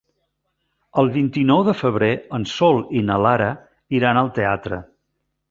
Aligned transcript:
El 1.01 1.11
vint-i-nou 1.17 1.61
de 1.67 1.75
febrer 1.81 2.09
en 2.39 2.47
Sol 2.53 2.81
i 3.01 3.05
na 3.11 3.19
Lara 3.27 3.51
iran 4.01 4.23
al 4.25 4.35
teatre. 4.41 4.83